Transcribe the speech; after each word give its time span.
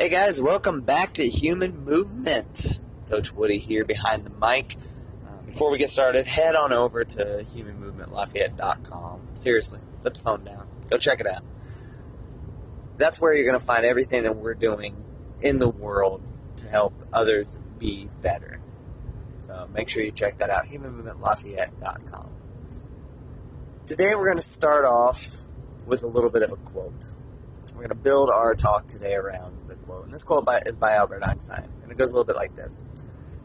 Hey 0.00 0.08
guys, 0.08 0.40
welcome 0.40 0.80
back 0.80 1.12
to 1.12 1.28
Human 1.28 1.84
Movement. 1.84 2.80
Coach 3.10 3.34
Woody 3.34 3.58
here 3.58 3.84
behind 3.84 4.24
the 4.24 4.30
mic. 4.30 4.74
Uh, 5.28 5.42
before 5.42 5.70
we 5.70 5.76
get 5.76 5.90
started, 5.90 6.24
head 6.24 6.54
on 6.56 6.72
over 6.72 7.04
to 7.04 7.22
humanmovementlafayette.com. 7.22 9.20
Seriously, 9.34 9.80
put 10.00 10.14
the 10.14 10.20
phone 10.22 10.42
down. 10.42 10.66
Go 10.88 10.96
check 10.96 11.20
it 11.20 11.26
out. 11.26 11.42
That's 12.96 13.20
where 13.20 13.34
you're 13.34 13.44
going 13.44 13.60
to 13.60 13.66
find 13.66 13.84
everything 13.84 14.22
that 14.22 14.36
we're 14.36 14.54
doing 14.54 15.04
in 15.42 15.58
the 15.58 15.68
world 15.68 16.22
to 16.56 16.68
help 16.68 16.94
others 17.12 17.58
be 17.78 18.08
better. 18.22 18.58
So 19.38 19.68
make 19.74 19.90
sure 19.90 20.02
you 20.02 20.12
check 20.12 20.38
that 20.38 20.48
out, 20.48 20.64
humanmovementlafayette.com. 20.64 22.30
Today 23.84 24.14
we're 24.14 24.28
going 24.28 24.38
to 24.38 24.40
start 24.40 24.86
off 24.86 25.42
with 25.84 26.02
a 26.02 26.08
little 26.08 26.30
bit 26.30 26.42
of 26.42 26.52
a 26.52 26.56
quote. 26.56 27.04
We're 27.74 27.80
going 27.80 27.90
to 27.90 27.94
build 27.96 28.30
our 28.30 28.54
talk 28.54 28.86
today 28.86 29.12
around. 29.12 29.59
And 30.10 30.14
this 30.16 30.24
quote 30.24 30.44
by, 30.44 30.58
is 30.66 30.76
by 30.76 30.94
Albert 30.94 31.22
Einstein. 31.22 31.68
And 31.84 31.92
it 31.92 31.96
goes 31.96 32.12
a 32.12 32.16
little 32.16 32.26
bit 32.26 32.34
like 32.34 32.56
this 32.56 32.82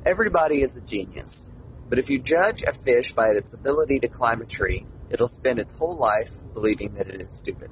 Everybody 0.03 0.63
is 0.63 0.75
a 0.75 0.83
genius. 0.83 1.51
But 1.87 1.99
if 1.99 2.09
you 2.09 2.17
judge 2.17 2.63
a 2.63 2.73
fish 2.73 3.11
by 3.11 3.27
its 3.27 3.53
ability 3.53 3.99
to 3.99 4.07
climb 4.07 4.41
a 4.41 4.45
tree, 4.45 4.87
it'll 5.11 5.27
spend 5.27 5.59
its 5.59 5.77
whole 5.77 5.95
life 5.95 6.51
believing 6.55 6.93
that 6.95 7.07
it 7.07 7.21
is 7.21 7.29
stupid. 7.29 7.69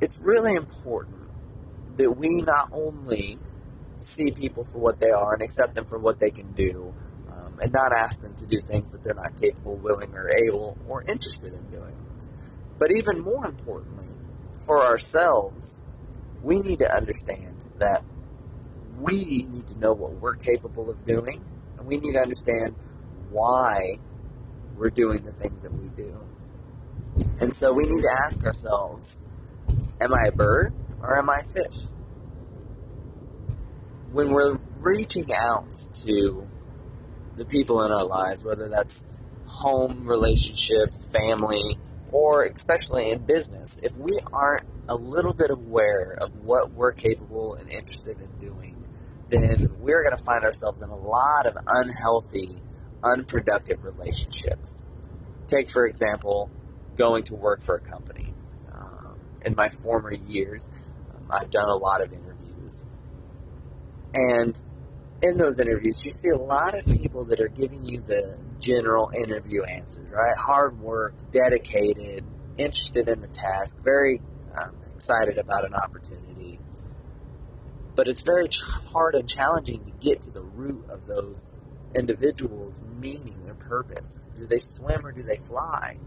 It's 0.00 0.24
really 0.26 0.54
important 0.54 1.28
that 1.98 2.12
we 2.12 2.40
not 2.40 2.70
only 2.72 3.36
see 3.98 4.30
people 4.30 4.64
for 4.64 4.78
what 4.78 4.98
they 4.98 5.10
are 5.10 5.34
and 5.34 5.42
accept 5.42 5.74
them 5.74 5.84
for 5.84 5.98
what 5.98 6.18
they 6.18 6.30
can 6.30 6.52
do, 6.52 6.94
um, 7.28 7.58
and 7.60 7.74
not 7.74 7.92
ask 7.92 8.22
them 8.22 8.34
to 8.36 8.46
do 8.46 8.60
things 8.60 8.92
that 8.92 9.04
they're 9.04 9.12
not 9.12 9.38
capable, 9.38 9.76
willing, 9.76 10.14
or 10.14 10.30
able, 10.30 10.78
or 10.88 11.02
interested 11.02 11.52
in 11.52 11.70
doing. 11.70 11.94
But 12.78 12.90
even 12.90 13.20
more 13.20 13.44
importantly, 13.44 14.06
for 14.58 14.82
ourselves, 14.82 15.82
we 16.46 16.60
need 16.60 16.78
to 16.78 16.94
understand 16.94 17.64
that 17.78 18.04
we 19.00 19.16
need 19.50 19.66
to 19.66 19.78
know 19.80 19.92
what 19.92 20.12
we're 20.12 20.36
capable 20.36 20.88
of 20.88 21.04
doing, 21.04 21.44
and 21.76 21.88
we 21.88 21.96
need 21.96 22.12
to 22.12 22.20
understand 22.20 22.76
why 23.30 23.96
we're 24.76 24.90
doing 24.90 25.24
the 25.24 25.32
things 25.32 25.64
that 25.64 25.72
we 25.72 25.88
do. 25.88 26.16
And 27.40 27.52
so 27.52 27.72
we 27.72 27.84
need 27.84 28.02
to 28.02 28.16
ask 28.24 28.44
ourselves 28.46 29.22
Am 30.00 30.14
I 30.14 30.26
a 30.26 30.32
bird 30.32 30.72
or 31.02 31.18
am 31.18 31.28
I 31.28 31.38
a 31.38 31.42
fish? 31.42 31.86
When 34.12 34.30
we're 34.30 34.60
reaching 34.80 35.34
out 35.34 35.72
to 36.04 36.46
the 37.34 37.44
people 37.44 37.82
in 37.82 37.90
our 37.90 38.04
lives, 38.04 38.44
whether 38.44 38.68
that's 38.68 39.04
home 39.46 40.06
relationships, 40.06 41.10
family, 41.12 41.76
or 42.12 42.44
especially 42.44 43.10
in 43.10 43.26
business, 43.26 43.78
if 43.82 43.96
we 43.96 44.20
aren't 44.32 44.64
a 44.88 44.94
little 44.94 45.32
bit 45.32 45.50
aware 45.50 46.12
of 46.12 46.44
what 46.44 46.72
we're 46.72 46.92
capable 46.92 47.54
and 47.54 47.68
interested 47.70 48.20
in 48.20 48.30
doing, 48.38 48.84
then 49.28 49.70
we're 49.78 50.02
going 50.02 50.16
to 50.16 50.22
find 50.22 50.44
ourselves 50.44 50.82
in 50.82 50.88
a 50.88 50.96
lot 50.96 51.46
of 51.46 51.56
unhealthy, 51.66 52.56
unproductive 53.02 53.84
relationships. 53.84 54.82
Take, 55.46 55.70
for 55.70 55.86
example, 55.86 56.50
going 56.96 57.24
to 57.24 57.34
work 57.34 57.62
for 57.62 57.76
a 57.76 57.80
company. 57.80 58.34
Um, 58.72 59.18
in 59.44 59.54
my 59.56 59.68
former 59.68 60.12
years, 60.12 60.96
um, 61.14 61.26
I've 61.30 61.50
done 61.50 61.68
a 61.68 61.76
lot 61.76 62.00
of 62.00 62.12
interviews. 62.12 62.86
And 64.14 64.56
in 65.22 65.38
those 65.38 65.58
interviews, 65.58 66.04
you 66.04 66.10
see 66.10 66.28
a 66.28 66.36
lot 66.36 66.78
of 66.78 66.86
people 66.86 67.24
that 67.26 67.40
are 67.40 67.48
giving 67.48 67.84
you 67.84 68.00
the 68.00 68.38
general 68.60 69.10
interview 69.16 69.62
answers, 69.64 70.12
right? 70.12 70.36
Hard 70.36 70.78
work, 70.80 71.14
dedicated, 71.30 72.24
interested 72.58 73.08
in 73.08 73.20
the 73.20 73.28
task, 73.28 73.78
very 73.82 74.20
um, 74.56 74.76
excited 74.94 75.38
about 75.38 75.64
an 75.64 75.74
opportunity. 75.74 76.58
But 77.94 78.08
it's 78.08 78.20
very 78.20 78.48
hard 78.92 79.14
and 79.14 79.28
challenging 79.28 79.84
to 79.84 79.90
get 79.90 80.20
to 80.22 80.30
the 80.30 80.42
root 80.42 80.84
of 80.90 81.06
those 81.06 81.62
individuals' 81.94 82.82
meaning, 83.00 83.44
their 83.44 83.54
purpose. 83.54 84.28
Do 84.34 84.46
they 84.46 84.58
swim 84.58 85.06
or 85.06 85.12
do 85.12 85.22
they 85.22 85.36
fly? 85.36 85.98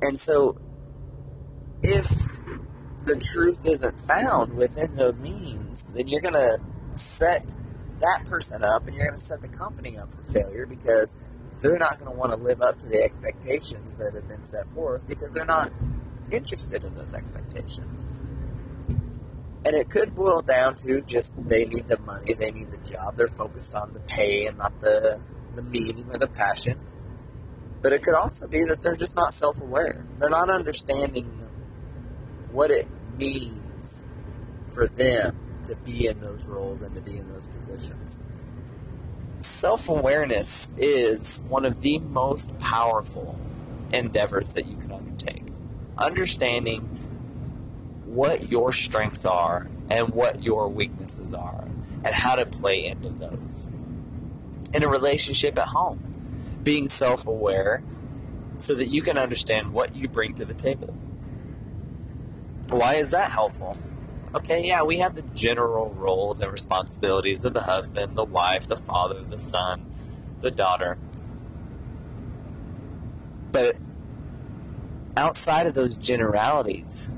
And 0.00 0.18
so, 0.18 0.56
if 1.82 2.08
the 3.04 3.16
truth 3.16 3.66
isn't 3.66 4.00
found 4.00 4.54
within 4.54 4.94
those 4.94 5.18
means, 5.18 5.88
then 5.88 6.06
you're 6.06 6.20
going 6.20 6.34
to 6.34 6.58
set 6.94 7.46
that 8.00 8.24
person 8.26 8.62
up 8.62 8.86
and 8.86 8.94
you're 8.94 9.06
going 9.06 9.18
to 9.18 9.24
set 9.24 9.40
the 9.40 9.48
company 9.48 9.96
up 9.96 10.10
for 10.10 10.22
failure 10.22 10.66
because 10.66 11.30
they're 11.62 11.78
not 11.78 11.98
going 11.98 12.10
to 12.10 12.16
want 12.16 12.32
to 12.32 12.38
live 12.38 12.60
up 12.60 12.78
to 12.78 12.88
the 12.88 13.02
expectations 13.02 13.98
that 13.98 14.14
have 14.14 14.28
been 14.28 14.42
set 14.42 14.66
forth 14.68 15.06
because 15.06 15.34
they're 15.34 15.44
not 15.44 15.70
interested 16.32 16.84
in 16.84 16.94
those 16.94 17.14
expectations. 17.14 18.04
And 19.64 19.76
it 19.76 19.88
could 19.88 20.14
boil 20.14 20.42
down 20.42 20.74
to 20.76 21.00
just 21.02 21.48
they 21.48 21.64
need 21.64 21.86
the 21.86 21.98
money, 21.98 22.34
they 22.34 22.50
need 22.50 22.70
the 22.70 22.78
job, 22.78 23.16
they're 23.16 23.28
focused 23.28 23.74
on 23.74 23.92
the 23.92 24.00
pay 24.00 24.46
and 24.46 24.58
not 24.58 24.80
the, 24.80 25.20
the 25.54 25.62
meaning 25.62 26.06
or 26.10 26.18
the 26.18 26.26
passion. 26.26 26.80
But 27.80 27.92
it 27.92 28.02
could 28.02 28.14
also 28.14 28.48
be 28.48 28.64
that 28.64 28.82
they're 28.82 28.96
just 28.96 29.16
not 29.16 29.34
self 29.34 29.60
aware. 29.60 30.06
They're 30.18 30.30
not 30.30 30.50
understanding 30.50 31.26
what 32.50 32.70
it 32.70 32.86
means 33.18 34.08
for 34.70 34.86
them 34.86 35.36
to 35.64 35.76
be 35.76 36.06
in 36.06 36.20
those 36.20 36.48
roles 36.48 36.82
and 36.82 36.94
to 36.94 37.00
be 37.00 37.16
in 37.16 37.28
those 37.28 37.46
positions. 37.46 38.22
Self 39.38 39.88
awareness 39.88 40.70
is 40.76 41.40
one 41.48 41.64
of 41.64 41.80
the 41.80 41.98
most 41.98 42.58
powerful 42.58 43.38
endeavors 43.92 44.52
that 44.52 44.66
you 44.66 44.76
can 44.76 44.92
undertake. 44.92 45.41
Understanding 45.98 46.80
what 48.04 48.50
your 48.50 48.72
strengths 48.72 49.24
are 49.24 49.68
and 49.90 50.10
what 50.10 50.42
your 50.42 50.68
weaknesses 50.68 51.34
are, 51.34 51.68
and 52.04 52.14
how 52.14 52.34
to 52.34 52.46
play 52.46 52.84
into 52.84 53.08
those. 53.10 53.68
In 54.72 54.82
a 54.82 54.88
relationship 54.88 55.58
at 55.58 55.68
home, 55.68 56.58
being 56.62 56.88
self 56.88 57.26
aware 57.26 57.82
so 58.56 58.74
that 58.74 58.88
you 58.88 59.02
can 59.02 59.18
understand 59.18 59.72
what 59.72 59.96
you 59.96 60.08
bring 60.08 60.34
to 60.34 60.44
the 60.44 60.54
table. 60.54 60.94
Why 62.68 62.94
is 62.94 63.10
that 63.10 63.30
helpful? 63.30 63.76
okay, 64.34 64.66
yeah, 64.66 64.82
we 64.82 64.98
have 64.98 65.14
the 65.14 65.22
general 65.34 65.90
roles 65.90 66.40
and 66.40 66.50
responsibilities 66.50 67.44
of 67.44 67.52
the 67.52 67.62
husband, 67.62 68.16
the 68.16 68.24
wife, 68.24 68.66
the 68.66 68.76
father, 68.76 69.22
the 69.22 69.38
son, 69.38 69.92
the 70.40 70.50
daughter. 70.50 70.98
But 73.50 73.76
outside 75.16 75.66
of 75.66 75.74
those 75.74 75.96
generalities, 75.96 77.10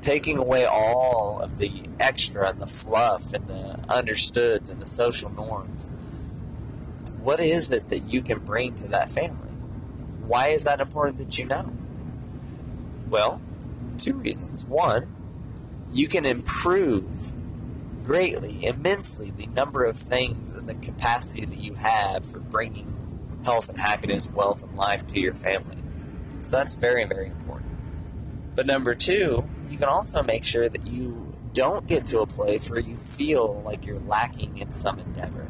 taking 0.00 0.38
away 0.38 0.64
all 0.64 1.40
of 1.40 1.58
the 1.58 1.72
extra 2.00 2.50
and 2.50 2.60
the 2.60 2.66
fluff 2.66 3.32
and 3.32 3.46
the 3.46 3.78
understoods 3.88 4.68
and 4.68 4.80
the 4.80 4.86
social 4.86 5.30
norms, 5.30 5.90
what 7.20 7.40
is 7.40 7.70
it 7.72 7.88
that 7.88 8.00
you 8.12 8.22
can 8.22 8.38
bring 8.38 8.74
to 8.76 8.88
that 8.88 9.10
family? 9.10 9.50
Why 10.26 10.48
is 10.48 10.64
that 10.64 10.80
important 10.80 11.18
that 11.18 11.38
you 11.38 11.46
know? 11.46 11.72
Well, 13.08 13.40
two 13.96 14.14
reasons. 14.14 14.64
One, 14.64 15.14
you 15.92 16.06
can 16.06 16.24
improve 16.24 17.32
greatly, 18.04 18.64
immensely, 18.64 19.30
the 19.30 19.46
number 19.46 19.84
of 19.84 19.96
things 19.96 20.54
and 20.54 20.68
the 20.68 20.74
capacity 20.74 21.44
that 21.44 21.58
you 21.58 21.74
have 21.74 22.26
for 22.26 22.38
bringing 22.38 22.94
health 23.44 23.68
and 23.68 23.78
happiness, 23.78 24.30
wealth 24.30 24.62
and 24.62 24.76
life 24.76 25.06
to 25.08 25.20
your 25.20 25.34
family. 25.34 25.77
So 26.40 26.56
that's 26.56 26.74
very, 26.74 27.04
very 27.04 27.26
important. 27.26 27.70
But 28.54 28.66
number 28.66 28.94
two, 28.94 29.48
you 29.68 29.78
can 29.78 29.88
also 29.88 30.22
make 30.22 30.44
sure 30.44 30.68
that 30.68 30.86
you 30.86 31.36
don't 31.52 31.86
get 31.86 32.04
to 32.06 32.20
a 32.20 32.26
place 32.26 32.68
where 32.68 32.80
you 32.80 32.96
feel 32.96 33.62
like 33.64 33.86
you're 33.86 34.00
lacking 34.00 34.58
in 34.58 34.72
some 34.72 34.98
endeavor. 34.98 35.48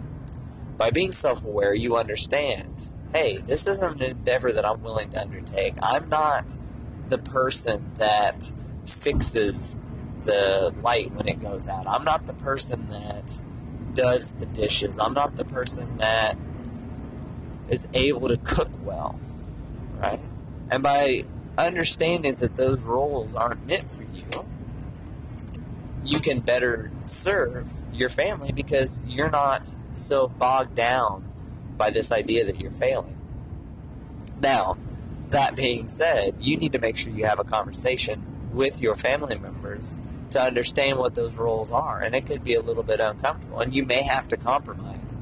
By 0.76 0.90
being 0.90 1.12
self 1.12 1.44
aware, 1.44 1.74
you 1.74 1.96
understand 1.96 2.88
hey, 3.12 3.38
this 3.38 3.66
isn't 3.66 4.02
an 4.02 4.10
endeavor 4.10 4.52
that 4.52 4.66
I'm 4.66 4.82
willing 4.82 5.10
to 5.10 5.20
undertake. 5.20 5.74
I'm 5.82 6.08
not 6.08 6.58
the 7.08 7.18
person 7.18 7.90
that 7.96 8.52
fixes 8.84 9.78
the 10.24 10.74
light 10.82 11.12
when 11.12 11.28
it 11.28 11.40
goes 11.40 11.68
out. 11.68 11.86
I'm 11.86 12.04
not 12.04 12.26
the 12.26 12.34
person 12.34 12.88
that 12.88 13.34
does 13.94 14.32
the 14.32 14.46
dishes. 14.46 14.98
I'm 14.98 15.14
not 15.14 15.36
the 15.36 15.44
person 15.44 15.96
that 15.98 16.36
is 17.68 17.88
able 17.94 18.28
to 18.28 18.36
cook 18.36 18.68
well, 18.82 19.18
right? 19.98 20.20
And 20.70 20.82
by 20.82 21.24
understanding 21.56 22.34
that 22.36 22.56
those 22.56 22.84
roles 22.84 23.34
aren't 23.34 23.66
meant 23.66 23.90
for 23.90 24.04
you, 24.04 24.24
you 26.04 26.20
can 26.20 26.40
better 26.40 26.90
serve 27.04 27.70
your 27.92 28.08
family 28.08 28.52
because 28.52 29.02
you're 29.06 29.30
not 29.30 29.74
so 29.92 30.28
bogged 30.28 30.74
down 30.74 31.30
by 31.76 31.90
this 31.90 32.12
idea 32.12 32.44
that 32.44 32.60
you're 32.60 32.70
failing. 32.70 33.16
Now, 34.40 34.76
that 35.30 35.56
being 35.56 35.88
said, 35.88 36.34
you 36.40 36.56
need 36.56 36.72
to 36.72 36.78
make 36.78 36.96
sure 36.96 37.12
you 37.12 37.26
have 37.26 37.38
a 37.38 37.44
conversation 37.44 38.22
with 38.52 38.80
your 38.80 38.96
family 38.96 39.38
members 39.38 39.98
to 40.30 40.42
understand 40.42 40.98
what 40.98 41.14
those 41.14 41.38
roles 41.38 41.70
are. 41.70 42.00
And 42.00 42.14
it 42.14 42.26
could 42.26 42.44
be 42.44 42.54
a 42.54 42.60
little 42.60 42.82
bit 42.82 43.00
uncomfortable, 43.00 43.60
and 43.60 43.74
you 43.74 43.84
may 43.84 44.02
have 44.02 44.28
to 44.28 44.36
compromise. 44.36 45.18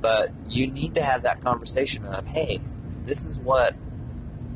But 0.00 0.30
you 0.48 0.66
need 0.66 0.94
to 0.94 1.02
have 1.02 1.22
that 1.22 1.40
conversation 1.40 2.04
of, 2.04 2.26
hey, 2.26 2.60
this 3.04 3.24
is 3.24 3.40
what 3.40 3.74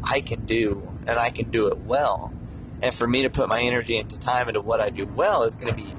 I 0.04 0.20
can 0.20 0.44
do, 0.44 0.88
and 1.06 1.18
I 1.18 1.30
can 1.30 1.50
do 1.50 1.68
it 1.68 1.78
well. 1.78 2.32
And 2.80 2.94
for 2.94 3.06
me 3.06 3.22
to 3.22 3.30
put 3.30 3.48
my 3.48 3.60
energy 3.60 3.96
into 3.96 4.18
time 4.18 4.48
into 4.48 4.60
what 4.60 4.80
I 4.80 4.90
do 4.90 5.06
well 5.06 5.44
is 5.44 5.54
going 5.54 5.74
to 5.74 5.80
be 5.80 5.94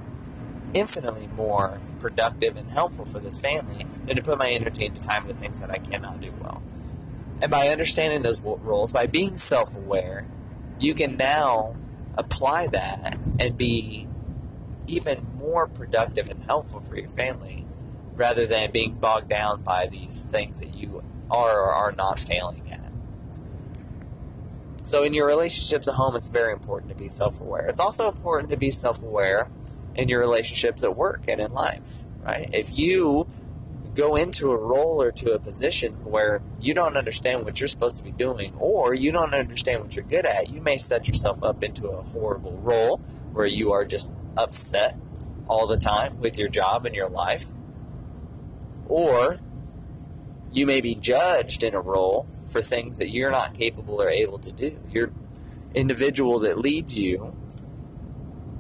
infinitely 0.74 1.28
more 1.28 1.80
productive 2.00 2.58
and 2.58 2.70
helpful 2.70 3.06
for 3.06 3.20
this 3.20 3.40
family 3.40 3.86
than 4.06 4.16
to 4.16 4.22
put 4.22 4.38
my 4.38 4.50
energy 4.50 4.86
into 4.86 5.02
time 5.02 5.24
into 5.24 5.36
things 5.36 5.60
that 5.62 5.72
I 5.72 5.78
cannot 5.78 6.20
do 6.20 6.34
well. 6.42 6.62
And 7.42 7.50
by 7.50 7.70
understanding 7.70 8.22
those 8.22 8.42
roles, 8.42 8.92
by 8.92 9.08
being 9.08 9.36
self 9.36 9.76
aware, 9.76 10.28
you 10.80 10.94
can 10.94 11.16
now 11.18 11.76
apply 12.18 12.68
that 12.68 13.18
and 13.40 13.58
be 13.58 14.08
even 14.88 15.26
more 15.38 15.68
productive 15.68 16.30
and 16.30 16.44
helpful 16.44 16.82
for 16.82 16.98
your 16.98 17.08
family 17.08 17.66
rather 18.16 18.46
than 18.46 18.72
being 18.72 18.94
bogged 18.94 19.30
down 19.30 19.62
by 19.64 19.88
these 19.88 20.24
things 20.24 20.60
that 20.60 20.76
you 20.76 21.04
are 21.32 21.60
or 21.60 21.72
are 21.72 21.92
not 21.94 22.20
failing 22.20 22.72
at. 22.72 22.83
So, 24.84 25.04
in 25.04 25.14
your 25.14 25.26
relationships 25.26 25.88
at 25.88 25.96
home, 25.96 26.16
it's 26.16 26.28
very 26.28 26.52
important 26.52 26.92
to 26.92 26.98
be 26.98 27.10
self 27.10 27.40
aware. 27.40 27.68
It's 27.68 27.80
also 27.80 28.10
important 28.10 28.50
to 28.52 28.58
be 28.58 28.70
self 28.70 29.02
aware 29.02 29.50
in 29.96 30.10
your 30.10 30.20
relationships 30.20 30.84
at 30.84 30.96
work 30.96 31.24
and 31.28 31.40
in 31.40 31.54
life, 31.54 32.04
right? 32.24 32.50
If 32.52 32.78
you 32.78 33.28
go 33.96 34.16
into 34.16 34.52
a 34.52 34.58
role 34.58 35.02
or 35.02 35.12
to 35.12 35.34
a 35.34 35.40
position 35.40 35.94
where 36.04 36.42
you 36.60 36.74
don't 36.74 36.98
understand 36.98 37.46
what 37.46 37.60
you're 37.60 37.68
supposed 37.68 37.98
to 37.98 38.04
be 38.04 38.12
doing 38.12 38.54
or 38.58 38.94
you 38.94 39.12
don't 39.12 39.34
understand 39.34 39.82
what 39.82 39.96
you're 39.96 40.06
good 40.06 40.26
at, 40.26 40.50
you 40.50 40.62
may 40.62 40.78
set 40.78 41.08
yourself 41.08 41.44
up 41.44 41.64
into 41.64 41.88
a 41.88 42.02
horrible 42.02 42.58
role 42.58 42.98
where 43.34 43.46
you 43.46 43.72
are 43.72 43.86
just 43.86 44.14
upset 44.36 44.98
all 45.48 45.68
the 45.68 45.78
time 45.78 46.20
with 46.20 46.38
your 46.38 46.50
job 46.50 46.86
and 46.86 46.96
your 46.96 47.10
life. 47.10 47.50
Or 48.88 49.40
you 50.54 50.66
may 50.66 50.80
be 50.80 50.96
judged 50.96 51.64
in 51.64 51.74
a 51.74 51.82
role 51.82 52.28
for 52.52 52.62
things 52.62 52.98
that 53.00 53.10
you're 53.10 53.32
not 53.32 53.54
capable 53.54 54.02
or 54.02 54.10
able 54.10 54.40
to 54.40 54.52
do. 54.52 54.80
Your 54.90 55.12
individual 55.74 56.40
that 56.40 56.58
leads 56.58 56.98
you 56.98 57.36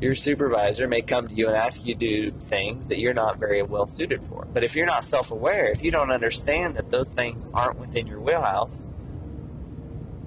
your 0.03 0.15
supervisor 0.15 0.85
may 0.85 1.01
come 1.01 1.29
to 1.29 1.33
you 1.33 1.47
and 1.47 1.55
ask 1.55 1.85
you 1.85 1.93
to 1.93 1.99
do 1.99 2.31
things 2.31 2.89
that 2.89 2.99
you're 2.99 3.13
not 3.13 3.39
very 3.39 3.61
well 3.61 3.85
suited 3.85 4.21
for. 4.21 4.45
But 4.51 4.65
if 4.65 4.75
you're 4.75 4.85
not 4.85 5.05
self 5.05 5.31
aware, 5.31 5.67
if 5.67 5.81
you 5.81 5.91
don't 5.91 6.11
understand 6.11 6.75
that 6.75 6.91
those 6.91 7.13
things 7.13 7.47
aren't 7.53 7.79
within 7.79 8.05
your 8.07 8.19
wheelhouse, 8.19 8.89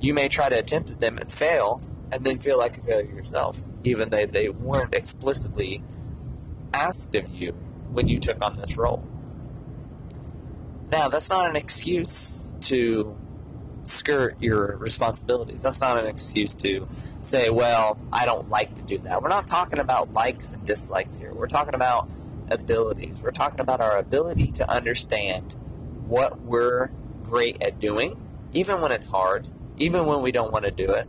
you 0.00 0.14
may 0.14 0.28
try 0.28 0.48
to 0.48 0.58
attempt 0.58 0.90
at 0.90 1.00
them 1.00 1.18
and 1.18 1.30
fail 1.30 1.82
and 2.10 2.24
then 2.24 2.38
feel 2.38 2.56
like 2.56 2.78
a 2.78 2.80
failure 2.80 3.14
yourself, 3.14 3.66
even 3.84 4.08
though 4.08 4.24
they 4.24 4.48
weren't 4.48 4.94
explicitly 4.94 5.82
asked 6.72 7.14
of 7.14 7.28
you 7.28 7.52
when 7.90 8.08
you 8.08 8.18
took 8.18 8.42
on 8.42 8.56
this 8.56 8.78
role. 8.78 9.06
Now, 10.90 11.08
that's 11.08 11.28
not 11.30 11.50
an 11.50 11.56
excuse 11.56 12.54
to 12.62 13.16
skirt 13.82 14.40
your 14.40 14.76
responsibilities. 14.76 15.62
That's 15.62 15.80
not 15.80 15.98
an 15.98 16.06
excuse 16.06 16.54
to 16.56 16.88
say, 17.20 17.50
well, 17.50 17.98
I 18.12 18.24
don't 18.24 18.48
like 18.48 18.74
to 18.76 18.82
do 18.82 18.98
that. 18.98 19.22
We're 19.22 19.28
not 19.28 19.46
talking 19.46 19.78
about 19.78 20.12
likes 20.12 20.52
and 20.52 20.64
dislikes 20.64 21.18
here. 21.18 21.32
We're 21.32 21.46
talking 21.46 21.74
about 21.74 22.10
abilities. 22.50 23.22
We're 23.22 23.32
talking 23.32 23.60
about 23.60 23.80
our 23.80 23.96
ability 23.96 24.52
to 24.52 24.70
understand 24.70 25.54
what 26.06 26.40
we're 26.40 26.90
great 27.24 27.60
at 27.60 27.78
doing, 27.78 28.20
even 28.52 28.80
when 28.80 28.92
it's 28.92 29.08
hard, 29.08 29.48
even 29.78 30.06
when 30.06 30.22
we 30.22 30.30
don't 30.32 30.52
want 30.52 30.64
to 30.64 30.70
do 30.70 30.92
it. 30.92 31.08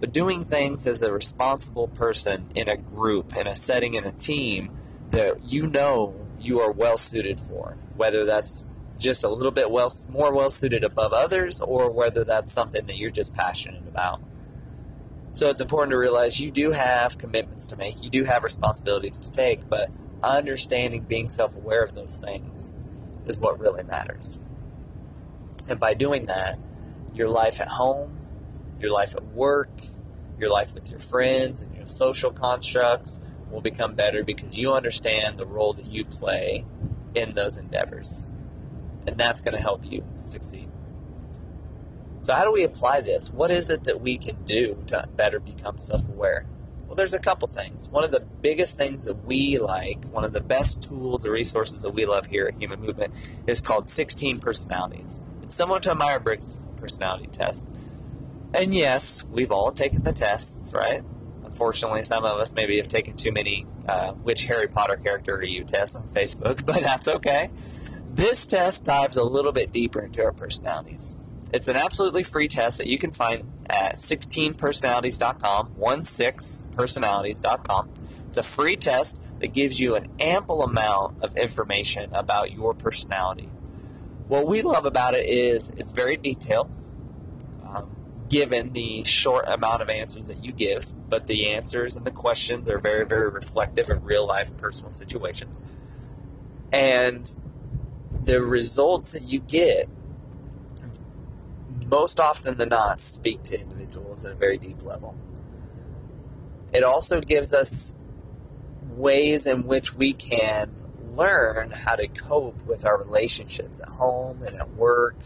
But 0.00 0.12
doing 0.12 0.44
things 0.44 0.86
as 0.86 1.02
a 1.02 1.12
responsible 1.12 1.88
person 1.88 2.48
in 2.54 2.68
a 2.68 2.76
group, 2.76 3.36
in 3.36 3.46
a 3.46 3.54
setting, 3.54 3.94
in 3.94 4.04
a 4.04 4.12
team 4.12 4.76
that 5.10 5.50
you 5.50 5.66
know 5.66 6.16
you 6.40 6.60
are 6.60 6.70
well 6.70 6.96
suited 6.96 7.40
for, 7.40 7.78
whether 7.96 8.24
that's 8.24 8.64
just 8.98 9.24
a 9.24 9.28
little 9.28 9.52
bit 9.52 9.70
well 9.70 9.90
more 10.08 10.32
well 10.32 10.50
suited 10.50 10.84
above 10.84 11.12
others 11.12 11.60
or 11.60 11.90
whether 11.90 12.24
that's 12.24 12.52
something 12.52 12.84
that 12.86 12.96
you're 12.96 13.10
just 13.10 13.34
passionate 13.34 13.86
about. 13.86 14.20
So 15.32 15.50
it's 15.50 15.60
important 15.60 15.90
to 15.90 15.98
realize 15.98 16.40
you 16.40 16.50
do 16.50 16.70
have 16.70 17.18
commitments 17.18 17.66
to 17.68 17.76
make, 17.76 18.02
you 18.02 18.08
do 18.08 18.24
have 18.24 18.42
responsibilities 18.42 19.18
to 19.18 19.30
take, 19.30 19.68
but 19.68 19.90
understanding 20.22 21.02
being 21.02 21.28
self-aware 21.28 21.82
of 21.82 21.94
those 21.94 22.20
things 22.20 22.72
is 23.26 23.38
what 23.38 23.60
really 23.60 23.82
matters. 23.82 24.38
And 25.68 25.78
by 25.78 25.92
doing 25.94 26.24
that, 26.24 26.58
your 27.12 27.28
life 27.28 27.60
at 27.60 27.68
home, 27.68 28.18
your 28.80 28.90
life 28.92 29.14
at 29.14 29.24
work, 29.24 29.70
your 30.38 30.50
life 30.50 30.74
with 30.74 30.90
your 30.90 31.00
friends 31.00 31.62
and 31.62 31.74
your 31.76 31.86
social 31.86 32.30
constructs 32.30 33.20
will 33.50 33.60
become 33.60 33.94
better 33.94 34.24
because 34.24 34.58
you 34.58 34.72
understand 34.72 35.36
the 35.36 35.46
role 35.46 35.72
that 35.74 35.86
you 35.86 36.04
play 36.04 36.64
in 37.14 37.34
those 37.34 37.56
endeavors 37.56 38.30
and 39.06 39.16
that's 39.16 39.40
going 39.40 39.54
to 39.54 39.60
help 39.60 39.84
you 39.84 40.04
succeed. 40.20 40.68
So, 42.20 42.34
how 42.34 42.44
do 42.44 42.52
we 42.52 42.64
apply 42.64 43.02
this? 43.02 43.32
What 43.32 43.50
is 43.50 43.70
it 43.70 43.84
that 43.84 44.00
we 44.00 44.16
can 44.16 44.42
do 44.44 44.82
to 44.88 45.08
better 45.14 45.38
become 45.38 45.78
self 45.78 46.08
aware? 46.08 46.46
Well, 46.86 46.96
there's 46.96 47.14
a 47.14 47.18
couple 47.18 47.48
things. 47.48 47.88
One 47.88 48.04
of 48.04 48.10
the 48.10 48.20
biggest 48.20 48.76
things 48.76 49.04
that 49.04 49.24
we 49.24 49.58
like, 49.58 50.04
one 50.06 50.24
of 50.24 50.32
the 50.32 50.40
best 50.40 50.82
tools 50.82 51.26
or 51.26 51.32
resources 51.32 51.82
that 51.82 51.90
we 51.90 52.06
love 52.06 52.26
here 52.26 52.46
at 52.46 52.60
Human 52.60 52.80
Movement, 52.80 53.14
is 53.46 53.60
called 53.60 53.88
16 53.88 54.38
Personalities. 54.38 55.20
It's 55.42 55.54
similar 55.54 55.80
to 55.80 55.92
a 55.92 55.94
Myers 55.94 56.22
Briggs 56.22 56.58
personality 56.76 57.28
test. 57.28 57.70
And 58.54 58.74
yes, 58.74 59.24
we've 59.24 59.52
all 59.52 59.70
taken 59.70 60.02
the 60.02 60.12
tests, 60.12 60.72
right? 60.74 61.02
Unfortunately, 61.44 62.02
some 62.02 62.24
of 62.24 62.38
us 62.38 62.52
maybe 62.52 62.76
have 62.78 62.88
taken 62.88 63.16
too 63.16 63.32
many 63.32 63.66
uh, 63.88 64.12
which 64.12 64.44
Harry 64.44 64.68
Potter 64.68 64.96
character 64.96 65.36
are 65.36 65.44
you 65.44 65.64
tests 65.64 65.96
on 65.96 66.08
Facebook, 66.08 66.64
but 66.66 66.82
that's 66.82 67.08
okay. 67.08 67.50
This 68.16 68.46
test 68.46 68.84
dives 68.84 69.18
a 69.18 69.22
little 69.22 69.52
bit 69.52 69.70
deeper 69.72 70.00
into 70.00 70.24
our 70.24 70.32
personalities. 70.32 71.18
It's 71.52 71.68
an 71.68 71.76
absolutely 71.76 72.22
free 72.22 72.48
test 72.48 72.78
that 72.78 72.86
you 72.86 72.96
can 72.96 73.12
find 73.12 73.52
at 73.68 73.96
16personalities.com, 73.96 75.74
16personalities.com. 75.74 77.90
It's 78.26 78.38
a 78.38 78.42
free 78.42 78.76
test 78.76 79.20
that 79.40 79.48
gives 79.48 79.78
you 79.78 79.96
an 79.96 80.06
ample 80.18 80.62
amount 80.62 81.22
of 81.22 81.36
information 81.36 82.14
about 82.14 82.52
your 82.52 82.72
personality. 82.72 83.50
What 84.28 84.46
we 84.46 84.62
love 84.62 84.86
about 84.86 85.14
it 85.14 85.28
is 85.28 85.68
it's 85.76 85.92
very 85.92 86.16
detailed, 86.16 86.70
um, 87.66 87.94
given 88.30 88.72
the 88.72 89.04
short 89.04 89.46
amount 89.46 89.82
of 89.82 89.90
answers 89.90 90.28
that 90.28 90.42
you 90.42 90.52
give, 90.52 90.86
but 91.10 91.26
the 91.26 91.50
answers 91.50 91.96
and 91.96 92.06
the 92.06 92.12
questions 92.12 92.66
are 92.66 92.78
very, 92.78 93.04
very 93.04 93.28
reflective 93.28 93.90
of 93.90 94.06
real 94.06 94.26
life 94.26 94.56
personal 94.56 94.90
situations. 94.90 95.82
And 96.72 97.28
the 98.24 98.40
results 98.40 99.12
that 99.12 99.22
you 99.22 99.40
get 99.40 99.88
most 101.86 102.18
often 102.18 102.56
than 102.56 102.68
not 102.70 102.98
speak 102.98 103.42
to 103.44 103.60
individuals 103.60 104.24
at 104.24 104.32
a 104.32 104.34
very 104.34 104.58
deep 104.58 104.82
level. 104.82 105.16
It 106.72 106.82
also 106.82 107.20
gives 107.20 107.52
us 107.52 107.94
ways 108.82 109.46
in 109.46 109.66
which 109.66 109.94
we 109.94 110.12
can 110.12 110.74
learn 111.08 111.70
how 111.70 111.94
to 111.96 112.06
cope 112.08 112.66
with 112.66 112.84
our 112.84 112.98
relationships 112.98 113.80
at 113.80 113.88
home 113.88 114.42
and 114.42 114.56
at 114.56 114.74
work, 114.74 115.16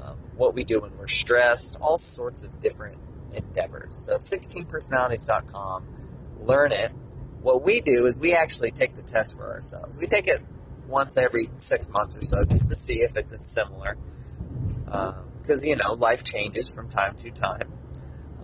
um, 0.00 0.16
what 0.36 0.54
we 0.54 0.64
do 0.64 0.80
when 0.80 0.96
we're 0.96 1.08
stressed, 1.08 1.76
all 1.80 1.98
sorts 1.98 2.44
of 2.44 2.60
different 2.60 2.98
endeavors. 3.32 3.94
So, 3.94 4.16
16personalities.com, 4.16 5.84
learn 6.40 6.72
it. 6.72 6.92
What 7.42 7.62
we 7.62 7.80
do 7.80 8.06
is 8.06 8.18
we 8.18 8.32
actually 8.32 8.70
take 8.70 8.94
the 8.94 9.02
test 9.02 9.36
for 9.36 9.50
ourselves. 9.52 9.98
We 9.98 10.06
take 10.06 10.26
it 10.26 10.42
once 10.88 11.16
every 11.16 11.48
six 11.58 11.90
months 11.90 12.16
or 12.16 12.22
so 12.22 12.44
just 12.44 12.68
to 12.68 12.74
see 12.74 13.00
if 13.00 13.16
it's 13.16 13.32
a 13.32 13.38
similar. 13.38 13.96
Because, 14.84 15.62
um, 15.62 15.68
you 15.68 15.76
know, 15.76 15.92
life 15.92 16.24
changes 16.24 16.74
from 16.74 16.88
time 16.88 17.14
to 17.16 17.30
time. 17.30 17.70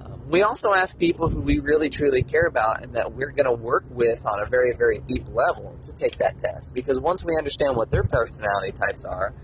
Um, 0.02 0.28
we 0.28 0.42
also 0.42 0.72
ask 0.74 0.98
people 0.98 1.28
who 1.28 1.40
we 1.40 1.58
really 1.58 1.88
truly 1.88 2.22
care 2.22 2.46
about 2.46 2.82
and 2.82 2.92
that 2.92 3.12
we're 3.12 3.30
going 3.30 3.46
to 3.46 3.52
work 3.52 3.84
with 3.90 4.26
on 4.26 4.40
a 4.40 4.46
very, 4.46 4.72
very 4.74 4.98
deep 4.98 5.28
level 5.32 5.76
to 5.82 5.92
take 5.92 6.18
that 6.18 6.38
test. 6.38 6.74
Because 6.74 7.00
once 7.00 7.24
we 7.24 7.36
understand 7.36 7.76
what 7.76 7.90
their 7.90 8.04
personality 8.04 8.72
types 8.72 9.04
are, 9.04 9.34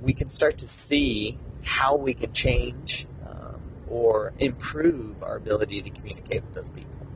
we 0.00 0.12
can 0.12 0.28
start 0.28 0.58
to 0.58 0.66
see 0.66 1.38
how 1.64 1.96
we 1.96 2.14
can 2.14 2.32
change 2.32 3.06
um, 3.28 3.60
or 3.88 4.32
improve 4.38 5.22
our 5.22 5.36
ability 5.36 5.82
to 5.82 5.90
communicate 5.90 6.42
with 6.44 6.54
those 6.54 6.70
people. 6.70 7.06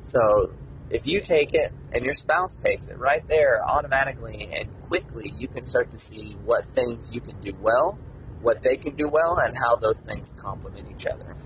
So 0.00 0.52
if 0.90 1.06
you 1.06 1.20
take 1.20 1.54
it 1.54 1.72
and 1.92 2.04
your 2.04 2.14
spouse 2.14 2.56
takes 2.56 2.88
it 2.88 2.98
right 2.98 3.26
there 3.26 3.64
automatically 3.64 4.48
and 4.52 4.68
quickly, 4.82 5.32
you 5.36 5.48
can 5.48 5.62
start 5.62 5.90
to 5.90 5.98
see 5.98 6.32
what 6.44 6.64
things 6.64 7.14
you 7.14 7.20
can 7.20 7.38
do 7.40 7.54
well, 7.60 7.98
what 8.42 8.62
they 8.62 8.76
can 8.76 8.96
do 8.96 9.08
well, 9.08 9.38
and 9.38 9.56
how 9.56 9.76
those 9.76 10.02
things 10.02 10.32
complement 10.32 10.88
each 10.90 11.06
other. 11.06 11.36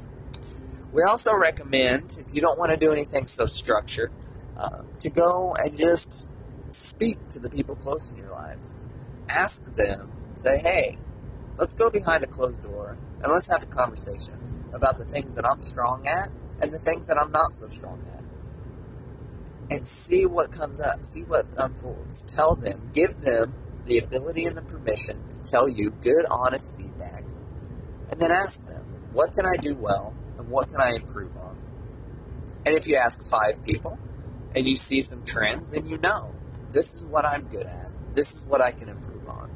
We 0.93 1.03
also 1.03 1.35
recommend, 1.35 2.19
if 2.19 2.35
you 2.35 2.41
don't 2.41 2.59
want 2.59 2.71
to 2.71 2.77
do 2.77 2.93
anything 2.93 3.27
so 3.27 3.47
structured, 3.47 4.13
uh, 4.57 4.83
to 5.01 5.11
go 5.11 5.55
and 5.59 5.77
just 5.77 6.29
speak 6.71 7.29
to 7.29 7.39
the 7.39 7.51
people 7.51 7.77
close 7.77 8.11
in 8.11 8.17
your 8.17 8.31
lives. 8.31 8.85
Ask 9.29 9.75
them, 9.75 10.11
say, 10.37 10.59
hey, 10.59 10.99
let's 11.57 11.75
go 11.75 11.91
behind 11.91 12.25
a 12.25 12.27
closed 12.27 12.63
door 12.63 12.97
and 13.23 13.33
let's 13.33 13.51
have 13.51 13.65
a 13.65 13.67
conversation 13.67 14.69
about 14.73 14.97
the 14.97 15.05
things 15.05 15.35
that 15.37 15.45
I'm 15.45 15.61
strong 15.61 16.07
at 16.07 16.31
and 16.61 16.73
the 16.73 16.79
things 16.79 17.09
that 17.09 17.19
I'm 17.19 17.33
not 17.33 17.53
so 17.53 17.67
strong 17.67 18.05
at 18.13 18.14
and 19.71 19.87
see 19.87 20.27
what 20.27 20.53
comes 20.53 20.81
up, 20.81 21.05
see 21.05 21.23
what 21.23 21.47
unfolds. 21.59 22.25
Tell 22.25 22.55
them, 22.55 22.91
give 22.93 23.23
them 23.23 23.55
the 23.87 23.99
ability 23.99 24.45
and 24.45 24.57
the 24.57 24.63
permission 24.63 25.27
to 25.29 25.41
tell 25.41 25.69
you 25.69 25.91
good, 25.91 26.25
honest 26.31 26.79
feedback. 26.79 27.25
And 28.11 28.21
then 28.21 28.31
ask 28.31 28.67
them, 28.67 28.85
what 29.13 29.33
can 29.33 29.47
I 29.47 29.57
do 29.57 29.75
well 29.75 30.15
and 30.39 30.49
what 30.49 30.69
can 30.69 30.81
I 30.81 30.95
improve 30.95 31.37
on? 31.37 31.57
And 32.67 32.75
if 32.75 32.87
you 32.87 32.97
ask 32.97 33.23
five 33.29 33.65
people 33.65 33.99
and 34.55 34.69
you 34.69 34.77
see 34.77 35.01
some 35.01 35.23
trends, 35.25 35.71
then 35.71 35.89
you 35.89 35.99
know 35.99 36.35
this 36.71 36.95
is 36.95 37.07
what 37.07 37.25
I'm 37.25 37.49
good 37.49 37.67
at. 37.67 37.93
This 38.15 38.35
is 38.35 38.47
what 38.47 38.61
I 38.61 38.73
can 38.73 38.89
improve 38.89 39.29
on. 39.29 39.51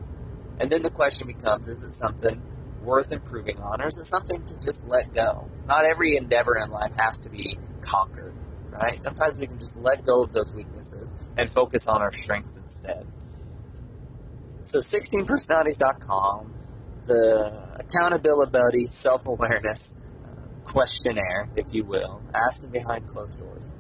And 0.61 0.71
then 0.71 0.83
the 0.83 0.91
question 0.91 1.27
becomes 1.27 1.69
is 1.69 1.83
it 1.83 1.91
something 1.91 2.43
worth 2.83 3.13
improving 3.13 3.61
on, 3.61 3.81
or 3.83 3.87
is 3.87 3.99
it 3.99 4.05
something 4.05 4.45
to 4.45 4.55
just 4.55 4.89
let 4.89 5.13
go? 5.13 5.49
Not 5.67 5.85
every 5.85 6.17
endeavor 6.17 6.57
in 6.57 6.71
life 6.71 6.97
has 6.97 7.21
to 7.21 7.29
be 7.29 7.59
conquered, 7.81 8.35
right? 8.79 9.01
Sometimes 9.01 9.39
we 9.39 9.47
can 9.47 9.59
just 9.59 9.77
let 9.79 10.05
go 10.05 10.23
of 10.23 10.33
those 10.33 10.55
weaknesses 10.55 11.33
and 11.37 11.51
focus 11.51 11.87
on 11.87 12.01
our 12.01 12.13
strengths 12.13 12.57
instead. 12.57 13.07
So, 14.63 14.79
16personalities.com, 14.79 16.55
the 17.05 17.77
accountability, 17.81 18.87
self 18.87 19.27
awareness 19.27 20.13
uh, 20.25 20.29
questionnaire, 20.65 21.49
if 21.57 21.75
you 21.75 21.85
will, 21.85 22.23
asking 22.35 22.71
behind 22.71 23.07
closed 23.07 23.39
doors. 23.39 23.71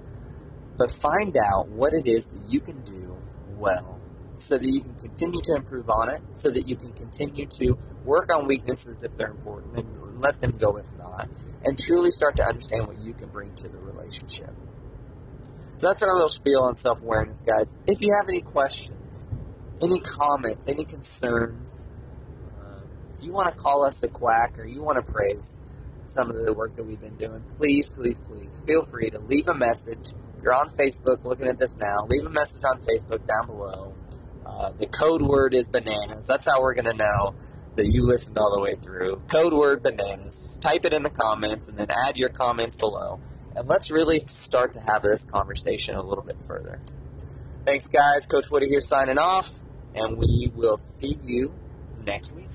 But 0.77 0.91
find 0.91 1.37
out 1.37 1.69
what 1.69 1.93
it 1.93 2.07
is 2.07 2.33
that 2.33 2.53
you 2.53 2.61
can 2.61 2.81
do 2.83 3.17
well 3.57 3.99
so 4.35 4.57
that 4.57 4.69
you 4.69 4.81
can 4.81 4.95
continue 4.95 5.41
to 5.43 5.55
improve 5.57 5.91
on 5.91 6.09
it, 6.09 6.21
so 6.31 6.51
that 6.51 6.69
you 6.69 6.77
can 6.77 6.93
continue 6.93 7.47
to 7.47 7.77
work 8.05 8.33
on 8.33 8.47
weaknesses 8.47 9.03
if 9.03 9.17
they're 9.17 9.31
important 9.31 9.77
and 9.77 10.21
let 10.21 10.41
them 10.41 10.53
go 10.57 10.77
if 10.77 10.87
not, 10.97 11.29
and 11.65 11.79
truly 11.79 12.11
start 12.11 12.37
to 12.37 12.45
understand 12.45 12.87
what 12.87 12.99
you 12.99 13.13
can 13.13 13.29
bring 13.29 13.55
to 13.57 13.69
the 13.69 13.79
relationship. 13.79 14.51
So 15.77 15.89
that's 15.89 16.03
our 16.03 16.13
little 16.13 16.29
spiel 16.29 16.63
on 16.63 16.75
self 16.75 17.03
awareness, 17.03 17.43
guys. 17.43 17.79
If 17.87 18.03
you 18.03 18.15
have 18.15 18.29
any 18.29 18.41
questions, 18.41 19.33
any 19.81 20.01
comments, 20.01 20.69
any 20.69 20.85
concerns, 20.85 21.91
um, 22.61 22.83
if 23.15 23.23
you 23.23 23.33
want 23.33 23.57
to 23.57 23.63
call 23.63 23.85
us 23.85 24.03
a 24.03 24.09
quack 24.09 24.59
or 24.59 24.65
you 24.65 24.83
want 24.83 25.05
to 25.05 25.13
praise 25.13 25.61
some 26.07 26.31
of 26.31 26.45
the 26.45 26.53
work 26.53 26.75
that 26.75 26.85
we've 26.85 27.01
been 27.01 27.17
doing, 27.17 27.43
please, 27.49 27.89
please, 27.89 28.21
please 28.21 28.65
feel 28.67 28.83
free 28.83 29.11
to 29.11 29.19
leave 29.19 29.47
a 29.49 29.55
message. 29.55 30.15
If 30.37 30.43
you're 30.43 30.55
on 30.55 30.69
Facebook 30.69 31.25
looking 31.25 31.47
at 31.47 31.59
this 31.59 31.77
now, 31.77 32.07
leave 32.07 32.25
a 32.25 32.31
message 32.31 32.65
on 32.65 32.81
Facebook 32.81 33.27
down 33.27 33.47
below. 33.47 33.95
Uh, 34.49 34.73
the 34.73 34.87
code 34.87 35.23
word 35.23 35.55
is 35.55 35.69
bananas. 35.69 36.27
That's 36.27 36.47
how 36.47 36.63
we're 36.63 36.75
going 36.75 36.87
to 36.87 36.95
know 36.95 37.35
that 37.77 37.87
you 37.87 38.03
listened 38.05 38.39
all 38.39 38.53
the 38.53 38.61
way 38.61 38.75
through. 38.75 39.23
Code 39.29 39.53
word 39.53 39.83
bananas. 39.83 40.59
Type 40.61 40.85
it 40.85 40.93
in 40.93 41.03
the 41.03 41.11
comments 41.11 41.69
and 41.69 41.77
then 41.77 41.89
add 41.91 42.17
your 42.17 42.31
comments 42.31 42.75
below. 42.75 43.21
And 43.55 43.69
let's 43.69 43.91
really 43.91 44.19
start 44.21 44.73
to 44.73 44.81
have 44.81 45.03
this 45.03 45.25
conversation 45.25 45.95
a 45.95 46.03
little 46.03 46.25
bit 46.25 46.41
further. 46.41 46.81
Thanks, 47.65 47.87
guys. 47.87 48.27
Coach 48.27 48.51
Woody 48.51 48.67
here 48.69 48.81
signing 48.81 49.19
off, 49.19 49.61
and 49.95 50.17
we 50.17 50.51
will 50.55 50.79
see 50.79 51.19
you 51.23 51.53
next 52.05 52.35
week. 52.35 52.49